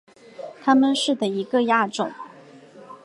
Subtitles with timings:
[0.63, 2.11] 它们是的一个亚种。